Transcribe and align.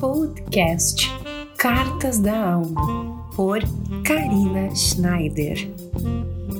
Podcast 0.00 1.10
Cartas 1.58 2.18
da 2.18 2.54
Alma, 2.54 3.30
por 3.36 3.60
Karina 4.02 4.74
Schneider. 4.74 5.70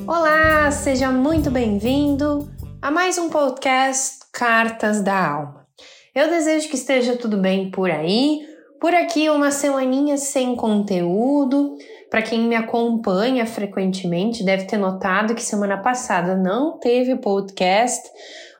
Olá, 0.05 0.69
seja 0.69 1.09
muito 1.09 1.49
bem-vindo 1.49 2.47
a 2.79 2.91
mais 2.91 3.17
um 3.17 3.31
podcast 3.31 4.19
Cartas 4.31 5.01
da 5.01 5.31
Alma. 5.31 5.65
Eu 6.13 6.29
desejo 6.29 6.69
que 6.69 6.75
esteja 6.75 7.17
tudo 7.17 7.35
bem 7.37 7.71
por 7.71 7.89
aí. 7.89 8.41
Por 8.79 8.93
aqui, 8.93 9.27
uma 9.27 9.49
semaninha 9.49 10.17
sem 10.17 10.55
conteúdo. 10.55 11.77
Para 12.11 12.21
quem 12.21 12.41
me 12.41 12.55
acompanha 12.55 13.47
frequentemente, 13.47 14.43
deve 14.43 14.65
ter 14.65 14.77
notado 14.77 15.33
que 15.33 15.41
semana 15.41 15.79
passada 15.79 16.35
não 16.35 16.77
teve 16.77 17.15
podcast, 17.15 18.07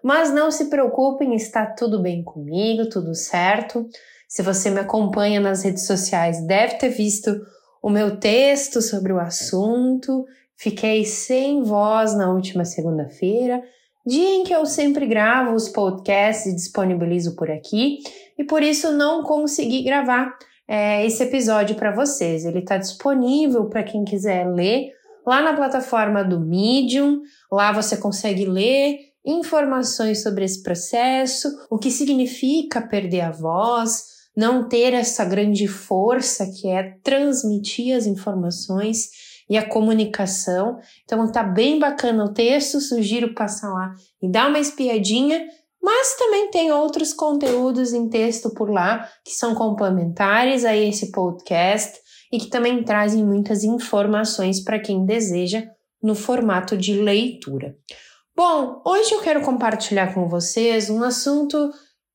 mas 0.02 0.34
não 0.34 0.50
se 0.50 0.71
preocupem, 0.71 1.36
está 1.36 1.68
tudo 1.68 2.02
bem 2.02 2.23
comigo, 2.23 2.89
tudo 2.89 3.13
certo. 3.13 3.88
Se 4.31 4.41
você 4.41 4.69
me 4.69 4.79
acompanha 4.79 5.41
nas 5.41 5.61
redes 5.61 5.85
sociais, 5.85 6.41
deve 6.47 6.75
ter 6.75 6.87
visto 6.87 7.45
o 7.83 7.89
meu 7.89 8.17
texto 8.17 8.81
sobre 8.81 9.11
o 9.11 9.19
assunto. 9.19 10.23
Fiquei 10.55 11.04
sem 11.04 11.63
voz 11.63 12.15
na 12.15 12.31
última 12.31 12.63
segunda-feira, 12.63 13.61
dia 14.07 14.35
em 14.35 14.45
que 14.45 14.55
eu 14.55 14.65
sempre 14.65 15.05
gravo 15.05 15.54
os 15.54 15.67
podcasts 15.67 16.45
e 16.45 16.55
disponibilizo 16.55 17.35
por 17.35 17.51
aqui, 17.51 17.97
e 18.37 18.45
por 18.45 18.63
isso 18.63 18.93
não 18.93 19.21
consegui 19.21 19.83
gravar 19.83 20.33
é, 20.65 21.05
esse 21.05 21.21
episódio 21.23 21.75
para 21.75 21.93
vocês. 21.93 22.45
Ele 22.45 22.59
está 22.59 22.77
disponível 22.77 23.65
para 23.65 23.83
quem 23.83 24.05
quiser 24.05 24.49
ler 24.49 24.93
lá 25.27 25.41
na 25.41 25.54
plataforma 25.54 26.23
do 26.23 26.39
Medium. 26.39 27.19
Lá 27.51 27.73
você 27.73 27.97
consegue 27.97 28.45
ler 28.45 28.97
informações 29.25 30.23
sobre 30.23 30.45
esse 30.45 30.63
processo, 30.63 31.49
o 31.69 31.77
que 31.77 31.91
significa 31.91 32.81
perder 32.81 33.21
a 33.21 33.31
voz, 33.31 34.20
não 34.35 34.67
ter 34.67 34.94
essa 34.94 35.25
grande 35.25 35.67
força 35.67 36.45
que 36.45 36.67
é 36.67 36.97
transmitir 37.03 37.95
as 37.95 38.05
informações 38.05 39.09
e 39.49 39.57
a 39.57 39.67
comunicação. 39.67 40.79
Então 41.03 41.29
tá 41.31 41.43
bem 41.43 41.77
bacana 41.77 42.25
o 42.25 42.33
texto, 42.33 42.79
sugiro 42.79 43.33
passar 43.33 43.69
lá 43.73 43.93
e 44.21 44.31
dar 44.31 44.47
uma 44.47 44.59
espiadinha, 44.59 45.45
mas 45.81 46.15
também 46.15 46.49
tem 46.49 46.71
outros 46.71 47.11
conteúdos 47.11 47.91
em 47.91 48.07
texto 48.07 48.53
por 48.53 48.69
lá 48.69 49.09
que 49.25 49.33
são 49.33 49.53
complementares 49.53 50.63
a 50.63 50.75
esse 50.75 51.11
podcast 51.11 51.99
e 52.31 52.38
que 52.38 52.47
também 52.47 52.83
trazem 52.83 53.25
muitas 53.25 53.63
informações 53.63 54.63
para 54.63 54.79
quem 54.79 55.05
deseja 55.05 55.63
no 56.01 56.16
formato 56.16 56.77
de 56.77 56.93
leitura. 56.93 57.75
Bom, 58.35 58.81
hoje 58.85 59.11
eu 59.11 59.19
quero 59.19 59.41
compartilhar 59.41 60.13
com 60.13 60.29
vocês 60.29 60.89
um 60.89 61.03
assunto 61.03 61.69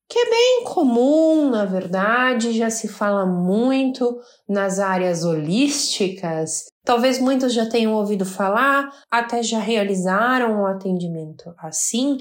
que 0.08 0.18
é 0.18 0.30
bem 0.30 0.64
comum, 0.64 1.50
na 1.50 1.64
verdade, 1.64 2.52
já 2.52 2.70
se 2.70 2.86
fala 2.86 3.26
muito 3.26 4.18
nas 4.48 4.78
áreas 4.78 5.24
holísticas. 5.24 6.66
Talvez 6.84 7.18
muitos 7.18 7.52
já 7.52 7.68
tenham 7.68 7.94
ouvido 7.94 8.24
falar, 8.24 8.88
até 9.10 9.42
já 9.42 9.58
realizaram 9.58 10.62
um 10.62 10.66
atendimento 10.66 11.52
assim, 11.58 12.18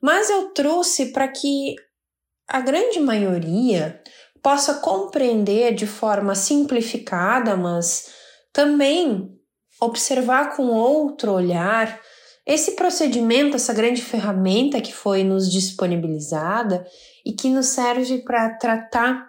mas 0.00 0.30
eu 0.30 0.54
trouxe 0.54 1.12
para 1.12 1.28
que 1.28 1.74
a 2.48 2.60
grande 2.60 3.00
maioria 3.00 4.00
possa 4.42 4.74
compreender 4.74 5.74
de 5.74 5.86
forma 5.86 6.34
simplificada, 6.34 7.56
mas 7.56 8.14
também 8.52 9.36
observar 9.80 10.56
com 10.56 10.68
outro 10.68 11.32
olhar 11.32 12.00
esse 12.46 12.72
procedimento, 12.72 13.56
essa 13.56 13.74
grande 13.74 14.02
ferramenta 14.02 14.80
que 14.80 14.94
foi 14.94 15.24
nos 15.24 15.50
disponibilizada 15.50 16.86
e 17.24 17.32
que 17.32 17.48
nos 17.48 17.66
serve 17.66 18.18
para 18.18 18.56
tratar 18.56 19.28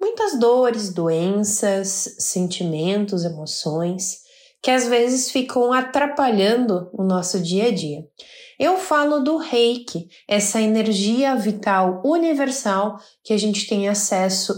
muitas 0.00 0.38
dores, 0.38 0.92
doenças, 0.92 2.16
sentimentos, 2.18 3.24
emoções 3.24 4.26
que 4.62 4.70
às 4.70 4.88
vezes 4.88 5.30
ficam 5.30 5.72
atrapalhando 5.72 6.90
o 6.92 7.02
nosso 7.04 7.40
dia 7.40 7.68
a 7.68 7.70
dia. 7.70 8.04
Eu 8.58 8.76
falo 8.76 9.20
do 9.20 9.36
Reiki, 9.36 10.08
essa 10.26 10.60
energia 10.60 11.36
vital 11.36 12.02
universal 12.04 12.98
que 13.22 13.32
a 13.32 13.38
gente 13.38 13.68
tem 13.68 13.88
acesso 13.88 14.52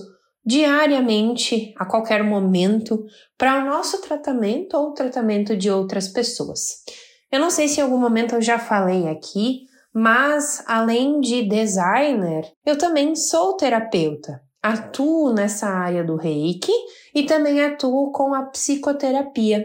diariamente, 0.45 1.75
a 1.77 1.85
qualquer 1.85 2.25
momento, 2.25 3.05
para 3.37 3.63
o 3.63 3.67
nosso 3.69 4.01
tratamento 4.01 4.75
ou 4.75 4.95
tratamento 4.95 5.55
de 5.55 5.71
outras 5.71 6.09
pessoas. 6.09 6.83
Eu 7.31 7.39
não 7.39 7.51
sei 7.51 7.69
se 7.69 7.81
em 7.81 7.83
algum 7.83 7.99
momento 7.99 8.35
eu 8.35 8.43
já 8.43 8.59
falei 8.59 9.09
aqui, 9.09 9.67
mas 9.95 10.63
além 10.67 11.21
de 11.21 11.49
designer, 11.49 12.51
eu 12.65 12.77
também 12.77 13.15
sou 13.15 13.57
terapeuta. 13.57 14.41
Atuo 14.63 15.33
nessa 15.33 15.69
área 15.69 16.05
do 16.05 16.17
Reiki 16.17 16.73
e 17.15 17.23
também 17.25 17.65
atuo 17.65 18.13
com 18.13 18.35
a 18.35 18.43
psicoterapia. 18.47 19.65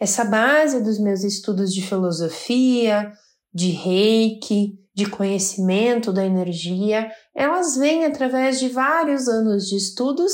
Essa 0.00 0.24
base 0.24 0.82
dos 0.82 0.98
meus 0.98 1.22
estudos 1.22 1.74
de 1.74 1.82
filosofia, 1.82 3.12
de 3.52 3.70
Reiki, 3.70 4.78
de 4.94 5.06
conhecimento 5.06 6.12
da 6.12 6.24
energia, 6.24 7.10
elas 7.34 7.76
vêm 7.76 8.04
através 8.04 8.58
de 8.58 8.68
vários 8.68 9.28
anos 9.28 9.66
de 9.66 9.76
estudos, 9.76 10.32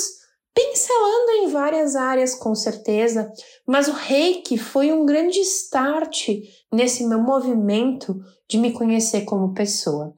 pincelando 0.56 1.32
em 1.32 1.48
várias 1.48 1.94
áreas 1.94 2.34
com 2.34 2.54
certeza, 2.54 3.30
mas 3.66 3.88
o 3.88 3.92
Reiki 3.92 4.56
foi 4.56 4.90
um 4.90 5.04
grande 5.04 5.38
start 5.40 6.30
nesse 6.72 7.06
meu 7.06 7.20
movimento 7.20 8.18
de 8.48 8.56
me 8.56 8.72
conhecer 8.72 9.26
como 9.26 9.52
pessoa. 9.52 10.14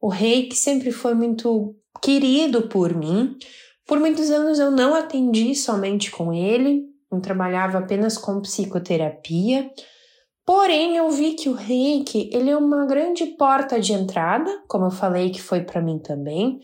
O 0.00 0.08
Reiki 0.08 0.56
sempre 0.56 0.90
foi 0.90 1.12
muito 1.12 1.76
querido 2.00 2.68
por 2.68 2.94
mim. 2.94 3.36
Por 3.86 4.00
muitos 4.00 4.30
anos 4.30 4.58
eu 4.58 4.70
não 4.70 4.94
atendi 4.94 5.54
somente 5.54 6.10
com 6.10 6.32
ele, 6.32 6.84
eu 7.10 7.20
trabalhava 7.20 7.76
apenas 7.76 8.16
com 8.16 8.40
psicoterapia. 8.40 9.70
Porém, 10.46 10.96
eu 10.96 11.10
vi 11.10 11.34
que 11.34 11.50
o 11.50 11.52
Reiki, 11.52 12.30
ele 12.32 12.48
é 12.48 12.56
uma 12.56 12.86
grande 12.86 13.26
porta 13.36 13.78
de 13.78 13.92
entrada, 13.92 14.50
como 14.66 14.86
eu 14.86 14.90
falei 14.90 15.30
que 15.30 15.40
foi 15.40 15.60
para 15.60 15.82
mim 15.82 15.98
também, 15.98 16.58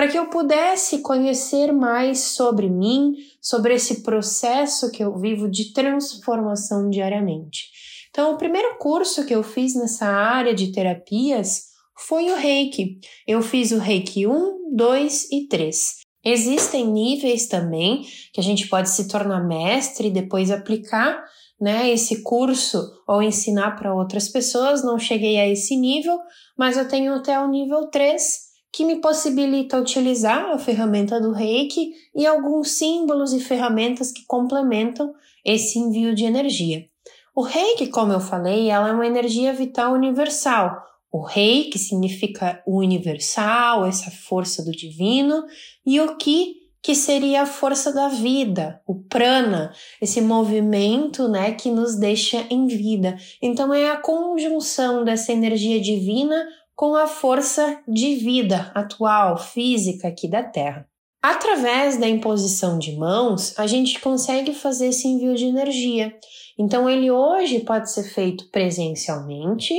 para 0.00 0.08
que 0.08 0.18
eu 0.18 0.30
pudesse 0.30 1.00
conhecer 1.00 1.74
mais 1.74 2.20
sobre 2.20 2.70
mim, 2.70 3.12
sobre 3.38 3.74
esse 3.74 4.02
processo 4.02 4.90
que 4.90 5.04
eu 5.04 5.14
vivo 5.18 5.46
de 5.46 5.74
transformação 5.74 6.88
diariamente. 6.88 7.66
Então, 8.08 8.32
o 8.32 8.38
primeiro 8.38 8.78
curso 8.78 9.26
que 9.26 9.34
eu 9.34 9.42
fiz 9.42 9.74
nessa 9.74 10.06
área 10.06 10.54
de 10.54 10.72
terapias 10.72 11.64
foi 11.98 12.30
o 12.30 12.34
Reiki. 12.34 12.98
Eu 13.26 13.42
fiz 13.42 13.72
o 13.72 13.78
Reiki 13.78 14.26
1, 14.26 14.74
2 14.74 15.32
e 15.32 15.46
3. 15.46 15.96
Existem 16.24 16.86
níveis 16.86 17.46
também 17.46 18.06
que 18.32 18.40
a 18.40 18.42
gente 18.42 18.68
pode 18.68 18.88
se 18.88 19.06
tornar 19.06 19.46
mestre 19.46 20.08
e 20.08 20.10
depois 20.10 20.50
aplicar 20.50 21.22
né, 21.60 21.90
esse 21.90 22.22
curso 22.22 22.90
ou 23.06 23.22
ensinar 23.22 23.72
para 23.72 23.94
outras 23.94 24.30
pessoas. 24.30 24.82
Não 24.82 24.98
cheguei 24.98 25.36
a 25.36 25.46
esse 25.46 25.76
nível, 25.76 26.18
mas 26.56 26.78
eu 26.78 26.88
tenho 26.88 27.12
até 27.12 27.38
o 27.38 27.50
nível 27.50 27.90
3 27.90 28.48
que 28.72 28.84
me 28.84 29.00
possibilita 29.00 29.80
utilizar 29.80 30.50
a 30.50 30.58
ferramenta 30.58 31.20
do 31.20 31.32
Reiki 31.32 31.92
e 32.14 32.26
alguns 32.26 32.72
símbolos 32.72 33.32
e 33.32 33.40
ferramentas 33.40 34.12
que 34.12 34.24
complementam 34.26 35.12
esse 35.44 35.78
envio 35.78 36.14
de 36.14 36.24
energia. 36.24 36.88
O 37.34 37.42
reiki, 37.42 37.86
como 37.86 38.12
eu 38.12 38.20
falei, 38.20 38.68
ela 38.68 38.88
é 38.88 38.92
uma 38.92 39.06
energia 39.06 39.52
vital 39.52 39.94
universal. 39.94 40.76
O 41.12 41.22
rei, 41.22 41.64
que 41.64 41.78
significa 41.78 42.62
o 42.66 42.78
universal, 42.78 43.86
essa 43.86 44.10
força 44.10 44.64
do 44.64 44.70
divino, 44.70 45.44
e 45.84 46.00
o 46.00 46.16
ki, 46.16 46.56
que 46.82 46.94
seria 46.94 47.42
a 47.42 47.46
força 47.46 47.92
da 47.92 48.08
vida, 48.08 48.80
o 48.86 48.94
prana, 48.94 49.72
esse 50.00 50.20
movimento, 50.20 51.28
né, 51.28 51.52
que 51.52 51.70
nos 51.70 51.98
deixa 51.98 52.46
em 52.48 52.66
vida. 52.66 53.16
Então 53.42 53.72
é 53.72 53.90
a 53.90 53.96
conjunção 53.96 55.04
dessa 55.04 55.32
energia 55.32 55.80
divina 55.80 56.46
com 56.74 56.94
a 56.94 57.06
força 57.06 57.80
de 57.86 58.14
vida 58.16 58.70
atual, 58.74 59.36
física 59.36 60.08
aqui 60.08 60.28
da 60.28 60.42
Terra. 60.42 60.88
Através 61.22 61.98
da 61.98 62.08
imposição 62.08 62.78
de 62.78 62.96
mãos, 62.96 63.58
a 63.58 63.66
gente 63.66 64.00
consegue 64.00 64.54
fazer 64.54 64.88
esse 64.88 65.06
envio 65.06 65.34
de 65.34 65.44
energia. 65.44 66.14
Então, 66.58 66.88
ele 66.88 67.10
hoje 67.10 67.60
pode 67.60 67.92
ser 67.92 68.04
feito 68.04 68.50
presencialmente 68.50 69.74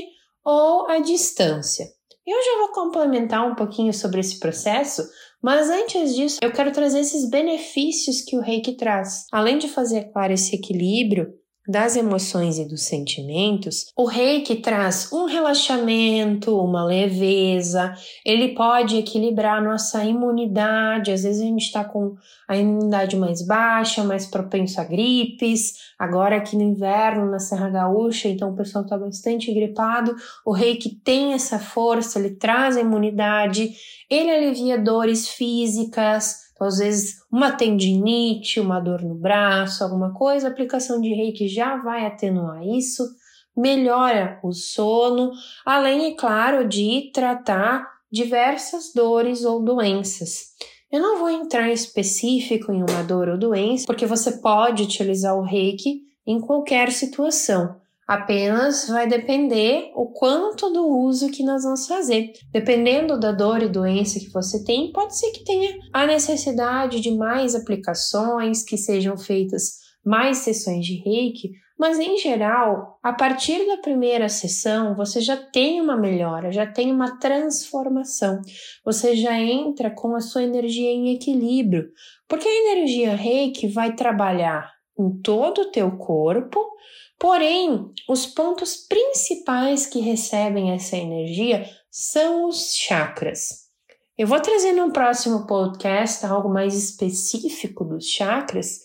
ou 0.46 0.88
à 0.88 1.00
distância. 1.00 1.88
Eu 2.26 2.38
já 2.38 2.60
vou 2.60 2.72
complementar 2.72 3.50
um 3.50 3.56
pouquinho 3.56 3.92
sobre 3.92 4.20
esse 4.20 4.40
processo, 4.40 5.04
mas 5.42 5.70
antes 5.72 6.16
disso, 6.16 6.38
eu 6.44 6.52
quero 6.52 6.72
trazer 6.72 7.00
esses 7.00 7.28
benefícios 7.28 8.22
que 8.22 8.38
o 8.38 8.42
reiki 8.42 8.74
traz. 8.74 9.26
Além 9.32 9.58
de 9.58 9.68
fazer, 9.68 10.12
claro, 10.14 10.34
esse 10.34 10.56
equilíbrio 10.56 11.34
das 11.72 11.96
emoções 11.96 12.60
e 12.60 12.66
dos 12.66 12.84
sentimentos, 12.84 13.92
o 13.96 14.06
reiki 14.06 14.58
traz 14.58 15.12
um 15.14 15.26
relaxamento, 15.26 16.60
uma 16.60 16.84
leveza, 16.84 17.94
ele 18.26 18.50
pode 18.50 18.98
equilibrar 18.98 19.64
nossa 19.64 20.04
imunidade. 20.04 21.12
Às 21.12 21.24
vezes 21.24 21.42
a 21.42 21.46
gente 21.46 21.64
está 21.64 21.86
com 21.86 22.16
a 22.48 22.58
imunidade 22.58 23.16
mais 23.16 23.42
baixa, 23.42 24.04
mais 24.04 24.26
propenso 24.26 24.82
a 24.82 24.84
gripes. 24.84 25.76
Agora 25.98 26.36
aqui 26.36 26.58
no 26.58 26.64
inverno, 26.64 27.32
na 27.32 27.40
Serra 27.40 27.70
Gaúcha, 27.70 28.28
então 28.28 28.52
o 28.52 28.56
pessoal 28.56 28.84
está 28.84 28.98
bastante 28.98 29.54
gripado. 29.54 30.14
O 30.46 30.52
reiki 30.52 30.90
tem 30.90 31.34
essa 31.34 31.58
força, 31.58 32.20
ele 32.20 32.32
traz 32.32 32.76
a 32.76 32.82
imunidade, 32.82 33.72
ele 34.10 34.30
alivia 34.30 34.78
dores 34.78 35.30
físicas 35.30 36.41
Então, 36.62 36.68
às 36.68 36.78
vezes, 36.78 37.16
uma 37.32 37.52
tendinite, 37.52 38.60
uma 38.60 38.80
dor 38.80 39.02
no 39.02 39.16
braço, 39.16 39.84
alguma 39.84 40.14
coisa, 40.14 40.48
a 40.48 40.52
aplicação 40.52 41.02
de 41.02 41.12
reiki 41.12 41.48
já 41.48 41.76
vai 41.78 42.06
atenuar 42.06 42.64
isso, 42.64 43.04
melhora 43.58 44.40
o 44.44 44.52
sono, 44.52 45.32
além, 45.66 46.12
é 46.12 46.16
claro, 46.16 46.68
de 46.68 47.10
tratar 47.12 47.90
diversas 48.12 48.94
dores 48.94 49.44
ou 49.44 49.64
doenças. 49.64 50.52
Eu 50.92 51.02
não 51.02 51.18
vou 51.18 51.32
entrar 51.32 51.72
específico 51.72 52.72
em 52.72 52.84
uma 52.84 53.02
dor 53.02 53.30
ou 53.30 53.40
doença, 53.40 53.88
porque 53.88 54.06
você 54.06 54.34
pode 54.34 54.84
utilizar 54.84 55.36
o 55.36 55.42
reiki 55.42 56.02
em 56.28 56.40
qualquer 56.40 56.92
situação. 56.92 57.81
Apenas 58.12 58.90
vai 58.90 59.08
depender 59.08 59.90
o 59.96 60.08
quanto 60.08 60.70
do 60.70 60.86
uso 60.86 61.32
que 61.32 61.46
nós 61.46 61.64
vamos 61.64 61.88
fazer. 61.88 62.34
Dependendo 62.52 63.18
da 63.18 63.32
dor 63.32 63.64
e 63.64 63.70
doença 63.70 64.20
que 64.20 64.30
você 64.34 64.66
tem, 64.66 64.92
pode 64.92 65.18
ser 65.18 65.32
que 65.32 65.46
tenha 65.46 65.80
a 65.94 66.06
necessidade 66.06 67.00
de 67.00 67.10
mais 67.16 67.56
aplicações, 67.56 68.64
que 68.64 68.78
sejam 68.78 69.18
feitas 69.18 69.78
mais 70.06 70.40
sessões 70.40 70.86
de 70.86 70.96
reiki, 70.96 71.52
mas 71.80 72.00
em 72.00 72.18
geral, 72.18 73.00
a 73.02 73.14
partir 73.14 73.66
da 73.66 73.78
primeira 73.78 74.28
sessão, 74.28 74.94
você 74.94 75.22
já 75.22 75.38
tem 75.38 75.80
uma 75.80 75.96
melhora, 75.96 76.52
já 76.52 76.68
tem 76.68 76.92
uma 76.92 77.18
transformação. 77.18 78.42
Você 78.84 79.16
já 79.16 79.40
entra 79.40 79.90
com 79.90 80.18
a 80.18 80.20
sua 80.20 80.44
energia 80.44 80.92
em 80.92 81.14
equilíbrio, 81.14 81.86
porque 82.28 82.46
a 82.46 82.74
energia 82.74 83.16
reiki 83.16 83.70
vai 83.70 83.96
trabalhar 83.96 84.70
em 85.02 85.22
todo 85.22 85.62
o 85.62 85.72
teu 85.72 85.98
corpo, 85.98 86.60
porém, 87.20 87.92
os 88.08 88.26
pontos 88.26 88.76
principais 88.76 89.86
que 89.86 90.00
recebem 90.00 90.72
essa 90.72 90.96
energia 90.96 91.68
são 91.90 92.48
os 92.48 92.76
chakras. 92.76 93.70
Eu 94.18 94.28
vou 94.28 94.40
trazer 94.40 94.74
no 94.74 94.92
próximo 94.92 95.48
podcast 95.48 96.26
algo 96.26 96.48
mais 96.48 96.76
específico 96.76 97.84
dos 97.84 98.06
chakras, 98.06 98.82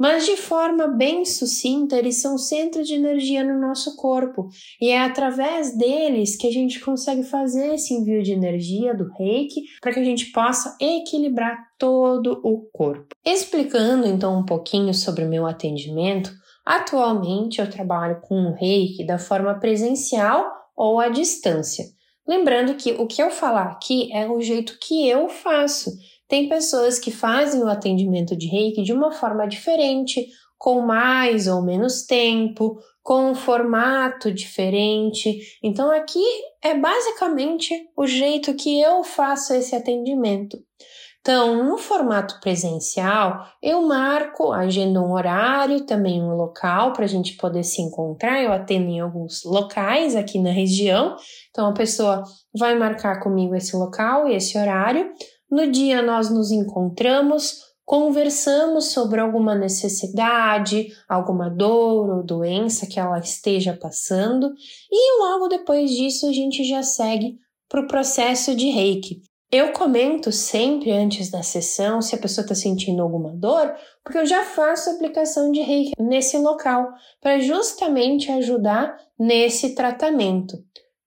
mas 0.00 0.24
de 0.24 0.34
forma 0.38 0.88
bem 0.88 1.26
sucinta, 1.26 1.98
eles 1.98 2.22
são 2.22 2.38
centros 2.38 2.88
de 2.88 2.94
energia 2.94 3.44
no 3.44 3.60
nosso 3.60 3.96
corpo 3.96 4.48
e 4.80 4.88
é 4.88 4.98
através 4.98 5.76
deles 5.76 6.36
que 6.36 6.46
a 6.46 6.50
gente 6.50 6.80
consegue 6.80 7.22
fazer 7.22 7.74
esse 7.74 7.92
envio 7.92 8.22
de 8.22 8.32
energia 8.32 8.94
do 8.94 9.12
reiki 9.12 9.60
para 9.78 9.92
que 9.92 10.00
a 10.00 10.04
gente 10.04 10.32
possa 10.32 10.74
equilibrar 10.80 11.58
todo 11.78 12.40
o 12.42 12.62
corpo. 12.72 13.08
Explicando 13.22 14.06
então 14.06 14.38
um 14.38 14.44
pouquinho 14.46 14.94
sobre 14.94 15.22
o 15.22 15.28
meu 15.28 15.46
atendimento, 15.46 16.32
atualmente 16.64 17.60
eu 17.60 17.68
trabalho 17.68 18.22
com 18.22 18.46
o 18.46 18.54
reiki 18.54 19.04
da 19.04 19.18
forma 19.18 19.60
presencial 19.60 20.50
ou 20.74 20.98
à 20.98 21.10
distância. 21.10 21.84
Lembrando 22.26 22.74
que 22.74 22.92
o 22.92 23.06
que 23.06 23.22
eu 23.22 23.30
falar 23.30 23.72
aqui 23.72 24.10
é 24.14 24.26
o 24.26 24.40
jeito 24.40 24.78
que 24.80 25.06
eu 25.06 25.28
faço. 25.28 25.90
Tem 26.30 26.48
pessoas 26.48 26.96
que 26.96 27.10
fazem 27.10 27.60
o 27.60 27.68
atendimento 27.68 28.36
de 28.36 28.46
reiki 28.46 28.84
de 28.84 28.92
uma 28.92 29.10
forma 29.10 29.48
diferente, 29.48 30.28
com 30.56 30.80
mais 30.80 31.48
ou 31.48 31.60
menos 31.60 32.06
tempo, 32.06 32.78
com 33.02 33.32
um 33.32 33.34
formato 33.34 34.32
diferente. 34.32 35.58
Então, 35.60 35.90
aqui 35.90 36.22
é 36.62 36.72
basicamente 36.72 37.74
o 37.96 38.06
jeito 38.06 38.54
que 38.54 38.80
eu 38.80 39.02
faço 39.02 39.52
esse 39.54 39.74
atendimento. 39.74 40.56
Então, 41.20 41.64
no 41.64 41.76
formato 41.76 42.38
presencial, 42.40 43.44
eu 43.60 43.82
marco, 43.82 44.52
agendo 44.52 45.02
um 45.02 45.12
horário, 45.12 45.84
também 45.84 46.22
um 46.22 46.36
local 46.36 46.92
para 46.92 47.06
a 47.06 47.08
gente 47.08 47.36
poder 47.36 47.64
se 47.64 47.82
encontrar. 47.82 48.40
Eu 48.40 48.52
atendo 48.52 48.88
em 48.88 49.00
alguns 49.00 49.42
locais 49.44 50.14
aqui 50.14 50.38
na 50.38 50.52
região, 50.52 51.16
então 51.50 51.66
a 51.66 51.74
pessoa 51.74 52.22
vai 52.56 52.78
marcar 52.78 53.20
comigo 53.20 53.56
esse 53.56 53.76
local 53.76 54.28
e 54.28 54.36
esse 54.36 54.56
horário. 54.56 55.12
No 55.50 55.70
dia 55.70 56.00
nós 56.00 56.30
nos 56.30 56.50
encontramos, 56.50 57.70
conversamos 57.84 58.92
sobre 58.92 59.20
alguma 59.20 59.54
necessidade, 59.54 60.88
alguma 61.08 61.50
dor 61.50 62.08
ou 62.08 62.22
doença 62.22 62.86
que 62.86 63.00
ela 63.00 63.18
esteja 63.18 63.76
passando, 63.76 64.52
e 64.90 65.20
logo 65.20 65.48
depois 65.48 65.90
disso 65.90 66.28
a 66.28 66.32
gente 66.32 66.62
já 66.62 66.82
segue 66.84 67.36
para 67.68 67.80
o 67.80 67.88
processo 67.88 68.54
de 68.54 68.68
reiki. 68.68 69.22
Eu 69.52 69.72
comento 69.72 70.30
sempre 70.30 70.92
antes 70.92 71.28
da 71.28 71.42
sessão 71.42 72.00
se 72.00 72.14
a 72.14 72.18
pessoa 72.18 72.44
está 72.44 72.54
sentindo 72.54 73.02
alguma 73.02 73.32
dor, 73.34 73.74
porque 74.04 74.18
eu 74.18 74.24
já 74.24 74.44
faço 74.44 74.90
aplicação 74.90 75.50
de 75.50 75.60
reiki 75.60 75.90
nesse 75.98 76.38
local, 76.38 76.88
para 77.20 77.40
justamente 77.40 78.30
ajudar 78.30 78.96
nesse 79.18 79.74
tratamento. 79.74 80.56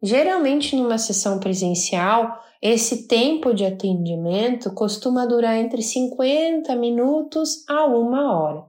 Geralmente, 0.02 0.76
numa 0.76 0.98
sessão 0.98 1.40
presencial, 1.40 2.38
esse 2.64 3.10
tempo 3.10 3.54
de 3.54 3.66
atendimento 3.66 4.74
costuma 4.74 5.26
durar 5.26 5.58
entre 5.58 5.82
50 5.82 6.74
minutos 6.78 7.66
a 7.68 7.86
uma 7.88 8.34
hora. 8.34 8.64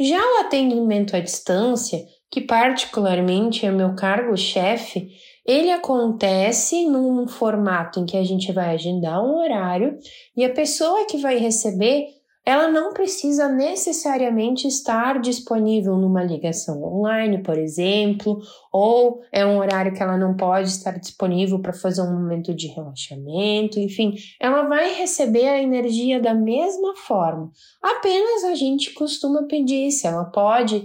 Já 0.00 0.18
o 0.18 0.40
atendimento 0.40 1.14
à 1.14 1.20
distância, 1.20 2.04
que 2.28 2.40
particularmente 2.40 3.64
é 3.64 3.70
meu 3.70 3.94
cargo-chefe, 3.94 5.08
ele 5.46 5.70
acontece 5.70 6.84
num 6.84 7.28
formato 7.28 8.00
em 8.00 8.06
que 8.06 8.16
a 8.16 8.24
gente 8.24 8.50
vai 8.50 8.74
agendar 8.74 9.24
um 9.24 9.38
horário 9.38 9.96
e 10.36 10.44
a 10.44 10.52
pessoa 10.52 11.06
que 11.06 11.18
vai 11.18 11.38
receber 11.38 12.06
ela 12.44 12.68
não 12.68 12.92
precisa 12.92 13.48
necessariamente 13.48 14.66
estar 14.66 15.20
disponível 15.20 15.96
numa 15.96 16.24
ligação 16.24 16.82
online, 16.82 17.40
por 17.40 17.56
exemplo, 17.56 18.40
ou 18.72 19.20
é 19.30 19.46
um 19.46 19.58
horário 19.58 19.94
que 19.94 20.02
ela 20.02 20.18
não 20.18 20.36
pode 20.36 20.68
estar 20.68 20.98
disponível 20.98 21.60
para 21.60 21.72
fazer 21.72 22.02
um 22.02 22.12
momento 22.12 22.52
de 22.52 22.66
relaxamento, 22.66 23.78
enfim, 23.78 24.14
ela 24.40 24.62
vai 24.64 24.92
receber 24.94 25.46
a 25.46 25.62
energia 25.62 26.20
da 26.20 26.34
mesma 26.34 26.96
forma. 26.96 27.50
Apenas 27.80 28.42
a 28.44 28.54
gente 28.56 28.92
costuma 28.92 29.44
pedir 29.44 29.92
se 29.92 30.08
ela 30.08 30.24
pode 30.24 30.84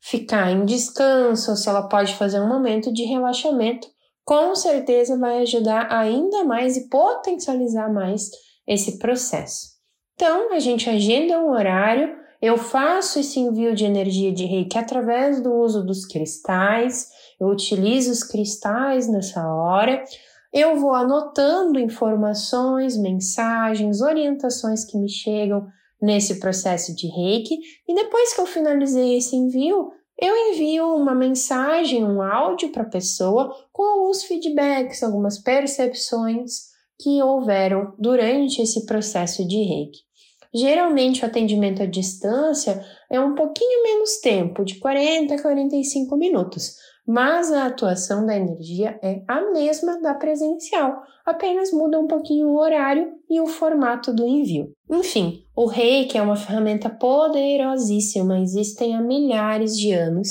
ficar 0.00 0.50
em 0.50 0.64
descanso, 0.64 1.56
se 1.56 1.68
ela 1.68 1.88
pode 1.88 2.14
fazer 2.14 2.40
um 2.40 2.48
momento 2.48 2.92
de 2.92 3.04
relaxamento, 3.04 3.86
com 4.24 4.56
certeza 4.56 5.16
vai 5.16 5.42
ajudar 5.42 5.86
ainda 5.92 6.42
mais 6.44 6.76
e 6.76 6.88
potencializar 6.88 7.92
mais 7.92 8.28
esse 8.66 8.98
processo. 8.98 9.75
Então, 10.16 10.54
a 10.54 10.58
gente 10.58 10.88
agenda 10.88 11.38
um 11.38 11.50
horário, 11.50 12.16
eu 12.40 12.56
faço 12.56 13.20
esse 13.20 13.38
envio 13.38 13.74
de 13.74 13.84
energia 13.84 14.32
de 14.32 14.46
reiki 14.46 14.78
através 14.78 15.42
do 15.42 15.52
uso 15.52 15.84
dos 15.84 16.06
cristais, 16.06 17.10
eu 17.38 17.48
utilizo 17.48 18.10
os 18.10 18.22
cristais 18.22 19.06
nessa 19.08 19.46
hora, 19.46 20.02
eu 20.50 20.76
vou 20.76 20.94
anotando 20.94 21.78
informações, 21.78 22.96
mensagens, 22.96 24.00
orientações 24.00 24.86
que 24.86 24.96
me 24.96 25.08
chegam 25.08 25.66
nesse 26.00 26.40
processo 26.40 26.96
de 26.96 27.08
reiki, 27.08 27.58
e 27.86 27.94
depois 27.94 28.32
que 28.32 28.40
eu 28.40 28.46
finalizei 28.46 29.18
esse 29.18 29.36
envio, 29.36 29.90
eu 30.18 30.34
envio 30.50 30.94
uma 30.94 31.14
mensagem, 31.14 32.02
um 32.02 32.22
áudio 32.22 32.72
para 32.72 32.84
a 32.84 32.88
pessoa 32.88 33.54
com 33.70 33.82
alguns 33.82 34.24
feedbacks, 34.24 35.02
algumas 35.02 35.38
percepções 35.38 36.74
que 36.98 37.22
houveram 37.22 37.92
durante 37.98 38.62
esse 38.62 38.86
processo 38.86 39.46
de 39.46 39.62
reiki. 39.62 40.06
Geralmente 40.56 41.22
o 41.22 41.26
atendimento 41.26 41.82
à 41.82 41.86
distância 41.86 42.82
é 43.10 43.20
um 43.20 43.34
pouquinho 43.34 43.82
menos 43.82 44.20
tempo, 44.20 44.64
de 44.64 44.78
40 44.78 45.34
a 45.34 45.42
45 45.42 46.16
minutos, 46.16 46.76
mas 47.06 47.52
a 47.52 47.66
atuação 47.66 48.24
da 48.24 48.34
energia 48.34 48.98
é 49.02 49.22
a 49.28 49.52
mesma 49.52 50.00
da 50.00 50.14
presencial, 50.14 51.02
apenas 51.26 51.72
muda 51.72 52.00
um 52.00 52.06
pouquinho 52.06 52.48
o 52.48 52.58
horário 52.58 53.12
e 53.28 53.38
o 53.38 53.46
formato 53.46 54.14
do 54.14 54.26
envio. 54.26 54.72
Enfim, 54.90 55.44
o 55.54 55.66
Reiki 55.66 56.16
é 56.16 56.22
uma 56.22 56.36
ferramenta 56.36 56.88
poderosíssima, 56.88 58.40
existem 58.40 58.96
há 58.96 59.02
milhares 59.02 59.76
de 59.76 59.92
anos. 59.92 60.28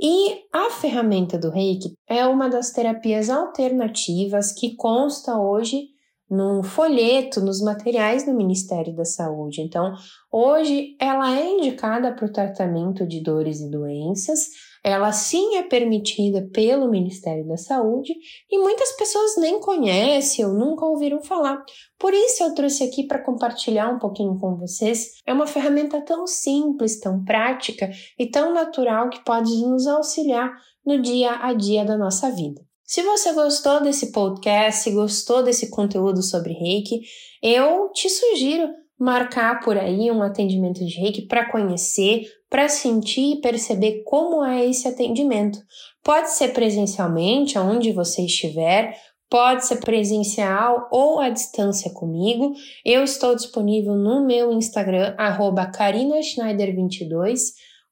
E 0.00 0.42
a 0.52 0.70
ferramenta 0.70 1.38
do 1.38 1.50
Reiki 1.50 1.94
é 2.08 2.24
uma 2.26 2.48
das 2.48 2.70
terapias 2.70 3.30
alternativas 3.30 4.52
que 4.52 4.76
consta 4.76 5.40
hoje 5.40 5.95
num 6.28 6.62
folheto, 6.62 7.40
nos 7.40 7.60
materiais 7.60 8.24
do 8.24 8.34
Ministério 8.34 8.94
da 8.94 9.04
Saúde. 9.04 9.60
Então, 9.60 9.94
hoje 10.30 10.96
ela 11.00 11.38
é 11.38 11.48
indicada 11.48 12.12
para 12.12 12.26
o 12.26 12.32
tratamento 12.32 13.06
de 13.06 13.22
dores 13.22 13.60
e 13.60 13.70
doenças, 13.70 14.48
ela 14.82 15.10
sim 15.10 15.56
é 15.56 15.64
permitida 15.64 16.48
pelo 16.52 16.88
Ministério 16.88 17.44
da 17.46 17.56
Saúde 17.56 18.14
e 18.48 18.56
muitas 18.56 18.92
pessoas 18.96 19.36
nem 19.36 19.58
conhecem 19.58 20.44
ou 20.44 20.52
nunca 20.52 20.86
ouviram 20.86 21.20
falar. 21.20 21.60
Por 21.98 22.14
isso 22.14 22.44
eu 22.44 22.54
trouxe 22.54 22.84
aqui 22.84 23.04
para 23.04 23.22
compartilhar 23.22 23.88
um 23.88 23.98
pouquinho 23.98 24.38
com 24.38 24.56
vocês. 24.56 25.20
É 25.26 25.32
uma 25.32 25.46
ferramenta 25.46 26.00
tão 26.02 26.24
simples, 26.24 27.00
tão 27.00 27.24
prática 27.24 27.90
e 28.16 28.30
tão 28.30 28.54
natural 28.54 29.10
que 29.10 29.24
pode 29.24 29.50
nos 29.66 29.88
auxiliar 29.88 30.52
no 30.84 31.02
dia 31.02 31.36
a 31.42 31.52
dia 31.52 31.84
da 31.84 31.98
nossa 31.98 32.30
vida. 32.30 32.62
Se 32.86 33.02
você 33.02 33.32
gostou 33.32 33.82
desse 33.82 34.12
podcast, 34.12 34.88
gostou 34.92 35.42
desse 35.42 35.70
conteúdo 35.70 36.22
sobre 36.22 36.52
reiki, 36.52 37.00
eu 37.42 37.90
te 37.92 38.08
sugiro 38.08 38.68
marcar 38.98 39.60
por 39.60 39.76
aí 39.76 40.10
um 40.10 40.22
atendimento 40.22 40.84
de 40.84 41.00
reiki 41.00 41.22
para 41.22 41.50
conhecer, 41.50 42.22
para 42.48 42.68
sentir 42.68 43.34
e 43.34 43.40
perceber 43.40 44.02
como 44.04 44.44
é 44.44 44.64
esse 44.64 44.86
atendimento. 44.86 45.58
Pode 46.02 46.30
ser 46.30 46.52
presencialmente, 46.52 47.58
onde 47.58 47.92
você 47.92 48.24
estiver, 48.24 48.96
Pode 49.28 49.66
ser 49.66 49.80
presencial 49.80 50.88
ou 50.90 51.18
à 51.18 51.28
distância 51.28 51.92
comigo. 51.92 52.54
Eu 52.84 53.02
estou 53.02 53.34
disponível 53.34 53.96
no 53.96 54.24
meu 54.24 54.52
Instagram, 54.52 55.16
carinaschneider22, 55.16 57.40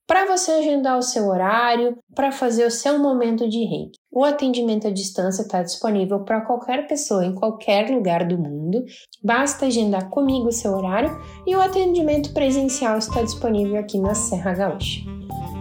para 0.06 0.26
você 0.26 0.52
agendar 0.52 0.98
o 0.98 1.02
seu 1.02 1.26
horário, 1.28 1.96
para 2.14 2.30
fazer 2.30 2.66
o 2.66 2.70
seu 2.70 2.98
momento 2.98 3.48
de 3.48 3.64
reiki. 3.64 3.98
O 4.12 4.24
atendimento 4.24 4.86
à 4.86 4.90
distância 4.90 5.42
está 5.42 5.62
disponível 5.62 6.20
para 6.20 6.42
qualquer 6.42 6.86
pessoa 6.86 7.24
em 7.24 7.34
qualquer 7.34 7.90
lugar 7.90 8.26
do 8.26 8.38
mundo. 8.38 8.84
Basta 9.22 9.66
agendar 9.66 10.10
comigo 10.10 10.48
o 10.48 10.52
seu 10.52 10.72
horário 10.72 11.10
e 11.46 11.56
o 11.56 11.60
atendimento 11.60 12.32
presencial 12.34 12.98
está 12.98 13.22
disponível 13.22 13.78
aqui 13.78 13.98
na 13.98 14.14
Serra 14.14 14.52
Gaúcha. 14.52 15.00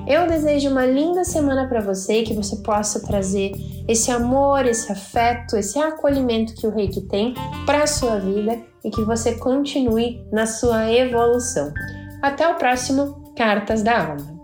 Eu 0.05 0.27
desejo 0.27 0.69
uma 0.69 0.85
linda 0.85 1.23
semana 1.23 1.67
para 1.69 1.79
você 1.79 2.19
e 2.19 2.23
que 2.23 2.33
você 2.33 2.57
possa 2.57 3.01
trazer 3.01 3.53
esse 3.87 4.11
amor, 4.11 4.65
esse 4.65 4.91
afeto, 4.91 5.55
esse 5.55 5.79
acolhimento 5.79 6.53
que 6.55 6.67
o 6.67 6.71
Reiki 6.71 7.07
tem 7.07 7.33
para 7.65 7.83
a 7.83 7.87
sua 7.87 8.19
vida 8.19 8.61
e 8.83 8.89
que 8.89 9.01
você 9.03 9.35
continue 9.35 10.21
na 10.29 10.45
sua 10.45 10.91
evolução. 10.91 11.71
Até 12.21 12.45
o 12.49 12.55
próximo 12.55 13.22
Cartas 13.35 13.83
da 13.83 14.11
Alma. 14.11 14.42